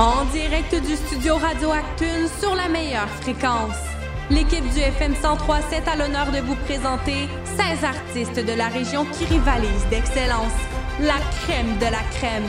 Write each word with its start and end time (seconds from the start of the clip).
En 0.00 0.24
direct 0.32 0.74
du 0.76 0.96
studio 0.96 1.36
Radio 1.36 1.72
Actune 1.72 2.26
sur 2.40 2.54
la 2.54 2.70
meilleure 2.70 3.10
fréquence. 3.20 3.76
L'équipe 4.30 4.66
du 4.70 4.78
FM 4.78 5.12
1037 5.12 5.86
a 5.86 5.94
l'honneur 5.94 6.32
de 6.32 6.38
vous 6.38 6.54
présenter 6.64 7.28
16 7.44 7.84
artistes 7.84 8.42
de 8.42 8.52
la 8.54 8.68
région 8.68 9.04
qui 9.04 9.26
rivalisent 9.26 9.86
d'excellence. 9.90 10.54
La 11.00 11.18
crème 11.42 11.76
de 11.76 11.84
la 11.84 12.00
crème. 12.16 12.46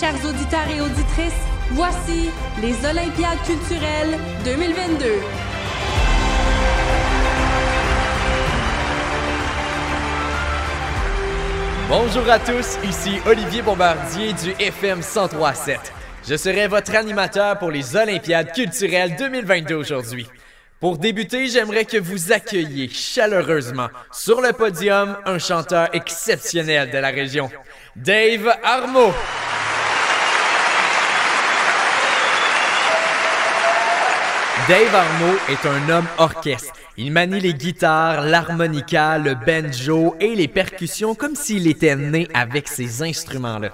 Chers 0.00 0.16
auditeurs 0.28 0.68
et 0.68 0.80
auditrices, 0.80 1.44
voici 1.70 2.30
les 2.60 2.74
Olympiades 2.84 3.42
culturelles 3.46 4.18
2022. 4.44 5.04
Bonjour 11.88 12.28
à 12.28 12.40
tous, 12.40 12.76
ici 12.82 13.20
Olivier 13.24 13.62
Bombardier 13.62 14.32
du 14.32 14.50
FM 14.58 14.98
1037. 14.98 15.92
Je 16.28 16.34
serai 16.34 16.66
votre 16.66 16.92
animateur 16.96 17.56
pour 17.56 17.70
les 17.70 17.94
Olympiades 17.94 18.52
culturelles 18.52 19.14
2022 19.16 19.76
aujourd'hui. 19.76 20.26
Pour 20.80 20.98
débuter, 20.98 21.46
j'aimerais 21.46 21.84
que 21.84 21.98
vous 21.98 22.32
accueilliez 22.32 22.88
chaleureusement 22.88 23.88
sur 24.10 24.40
le 24.40 24.52
podium 24.52 25.16
un 25.24 25.38
chanteur 25.38 25.88
exceptionnel 25.94 26.90
de 26.90 26.98
la 26.98 27.10
région, 27.10 27.48
Dave 27.94 28.52
Armo. 28.64 29.12
Dave 34.68 34.94
Armo 34.96 35.32
est 35.48 35.64
un 35.64 35.88
homme 35.90 36.08
orchestre. 36.18 36.72
Il 36.96 37.12
manie 37.12 37.38
les 37.38 37.54
guitares, 37.54 38.22
l'harmonica, 38.22 39.18
le 39.18 39.36
banjo 39.36 40.16
et 40.18 40.34
les 40.34 40.48
percussions 40.48 41.14
comme 41.14 41.36
s'il 41.36 41.68
était 41.68 41.94
né 41.94 42.26
avec 42.34 42.66
ces 42.66 43.04
instruments-là. 43.04 43.70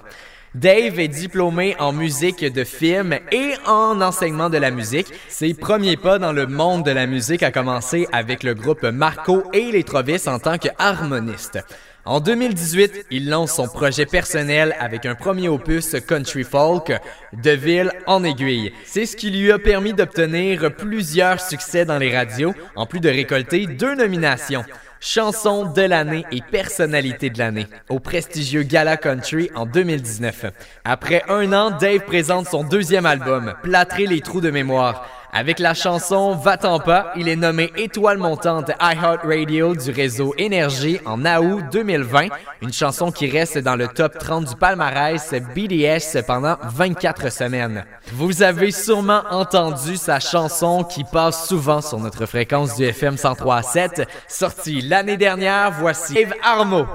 Dave 0.55 0.99
est 0.99 1.07
diplômé 1.07 1.75
en 1.79 1.91
musique 1.91 2.45
de 2.45 2.63
film 2.63 3.17
et 3.31 3.53
en 3.65 3.99
enseignement 4.01 4.51
de 4.51 4.59
la 4.59 4.69
musique. 4.69 5.07
Ses 5.27 5.55
premiers 5.55 5.97
pas 5.97 6.19
dans 6.19 6.31
le 6.31 6.45
monde 6.45 6.85
de 6.85 6.91
la 6.91 7.07
musique 7.07 7.41
a 7.41 7.51
commencé 7.51 8.07
avec 8.11 8.43
le 8.43 8.53
groupe 8.53 8.83
Marco 8.83 9.43
et 9.51 9.71
les 9.71 9.83
Trovis 9.83 10.27
en 10.27 10.37
tant 10.37 10.59
qu'harmoniste. 10.59 11.57
En 12.05 12.19
2018, 12.19 13.07
il 13.09 13.29
lance 13.29 13.53
son 13.53 13.67
projet 13.67 14.05
personnel 14.05 14.75
avec 14.79 15.07
un 15.07 15.15
premier 15.15 15.47
opus 15.47 15.95
country 16.07 16.43
folk, 16.43 16.91
De 17.31 17.51
ville 17.51 17.91
en 18.05 18.23
aiguille. 18.23 18.73
C'est 18.85 19.07
ce 19.07 19.15
qui 19.15 19.31
lui 19.31 19.51
a 19.51 19.57
permis 19.57 19.93
d'obtenir 19.93 20.75
plusieurs 20.75 21.39
succès 21.39 21.85
dans 21.85 21.97
les 21.97 22.15
radios, 22.15 22.53
en 22.75 22.85
plus 22.85 22.99
de 22.99 23.09
récolter 23.09 23.65
deux 23.65 23.95
nominations. 23.95 24.65
Chanson 25.05 25.65
de 25.65 25.81
l'année 25.81 26.25
et 26.31 26.39
personnalité 26.39 27.29
de 27.29 27.37
l'année 27.37 27.67
au 27.89 27.99
prestigieux 27.99 28.63
Gala 28.63 28.95
Country 28.95 29.49
en 29.53 29.65
2019. 29.65 30.45
Après 30.85 31.23
un 31.27 31.51
an, 31.51 31.71
Dave 31.71 32.05
présente 32.05 32.47
son 32.47 32.63
deuxième 32.63 33.05
album, 33.05 33.53
Plâtrer 33.63 34.07
les 34.07 34.21
trous 34.21 34.39
de 34.39 34.49
mémoire. 34.49 35.05
Avec 35.35 35.57
la 35.57 35.73
chanson 35.73 36.35
Va-t'en 36.35 36.79
pas, 36.79 37.11
il 37.15 37.27
est 37.27 37.35
nommé 37.35 37.71
étoile 37.75 38.19
montante 38.19 38.69
iHeartRadio 38.79 39.75
du 39.75 39.89
réseau 39.89 40.35
Énergie 40.37 40.99
en 41.05 41.25
août 41.25 41.63
2020, 41.71 42.27
une 42.61 42.71
chanson 42.71 43.11
qui 43.11 43.27
reste 43.27 43.57
dans 43.57 43.75
le 43.75 43.87
top 43.87 44.19
30 44.19 44.45
du 44.49 44.55
palmarès 44.55 45.33
BDS 45.55 46.21
pendant 46.27 46.57
24 46.63 47.31
semaines. 47.31 47.83
Vous 48.11 48.43
avez 48.43 48.69
sûrement 48.69 49.23
entendu 49.31 49.97
sa 49.97 50.19
chanson 50.19 50.83
qui 50.83 51.03
passe 51.03 51.47
souvent 51.47 51.81
sur 51.81 51.99
notre 51.99 52.27
fréquence 52.27 52.75
du 52.75 52.83
FM 52.83 53.15
103.7, 53.15 54.05
sortie 54.27 54.81
l'année 54.81 55.17
dernière, 55.17 55.71
voici 55.71 56.17
Eve 56.17 56.35
Armo. 56.43 56.85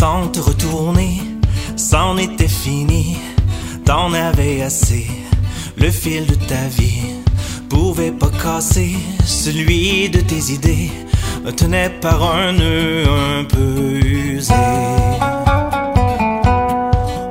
Sans 0.00 0.28
te 0.28 0.40
retourner, 0.40 1.20
c'en 1.76 2.16
était 2.16 2.48
fini, 2.48 3.18
t'en 3.84 4.14
avais 4.14 4.62
assez. 4.62 5.06
Le 5.76 5.90
fil 5.90 6.24
de 6.24 6.36
ta 6.36 6.64
vie 6.78 7.04
pouvait 7.68 8.10
pas 8.10 8.30
casser 8.42 8.96
celui 9.26 10.08
de 10.08 10.20
tes 10.20 10.52
idées, 10.54 10.90
me 11.44 11.52
tenait 11.52 11.90
par 11.90 12.18
un 12.34 12.52
nœud 12.52 13.04
un 13.28 13.44
peu 13.44 13.98
usé. 14.02 14.54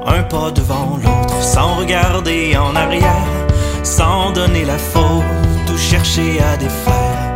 Un 0.05 0.23
pas 0.33 0.51
devant 0.51 0.99
l'autre, 1.03 1.41
sans 1.41 1.73
regarder 1.77 2.55
en 2.55 2.75
arrière, 2.75 3.47
sans 3.81 4.31
donner 4.31 4.65
la 4.65 4.77
faute 4.77 5.67
ou 5.73 5.77
chercher 5.77 6.39
à 6.51 6.55
défaire. 6.55 7.33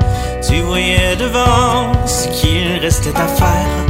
Tu 0.47 0.61
voyais 0.61 1.15
devant 1.15 1.91
ce 2.05 2.27
qu'il 2.27 2.77
restait 2.79 3.17
à 3.17 3.27
faire 3.27 3.82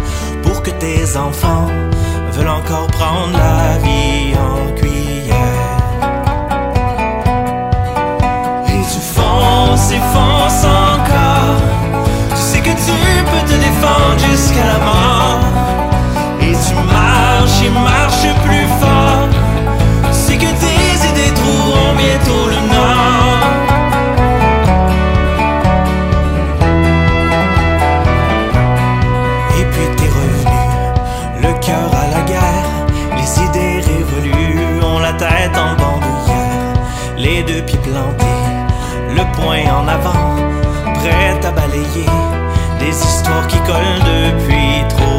tes 0.84 1.16
enfants 1.18 1.68
veulent 2.34 2.50
encore 2.50 2.88
prendre 2.88 3.38
la 3.38 3.78
vie 3.78 4.13
en 39.52 39.88
avant, 39.88 40.36
prêt 40.96 41.40
à 41.46 41.52
balayer 41.52 42.06
des 42.80 42.90
histoires 42.90 43.48
qui 43.48 43.58
collent 43.60 44.04
depuis 44.06 44.88
trop 44.90 45.13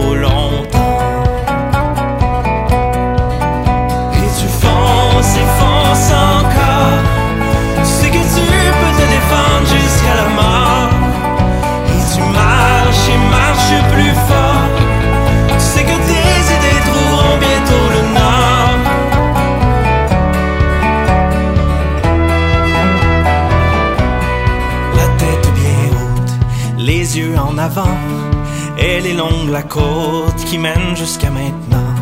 Elle 28.78 29.06
est 29.06 29.14
longue 29.14 29.48
la 29.50 29.62
côte 29.62 30.44
qui 30.46 30.58
mène 30.58 30.94
jusqu'à 30.96 31.30
maintenant. 31.30 31.94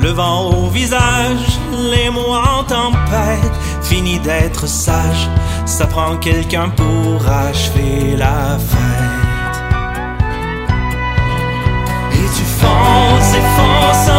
Le 0.00 0.08
vent 0.08 0.50
au 0.50 0.68
visage, 0.68 1.58
les 1.92 2.10
mots 2.10 2.34
en 2.34 2.64
tempête. 2.64 3.52
Fini 3.82 4.18
d'être 4.18 4.66
sage, 4.66 5.28
ça 5.66 5.86
prend 5.86 6.16
quelqu'un 6.16 6.68
pour 6.70 7.26
achever 7.28 8.16
la 8.16 8.58
fête. 8.58 9.56
Et 12.12 12.28
tu 12.36 12.44
fonces 12.60 13.34
et 13.34 13.46
fonces 13.56 14.10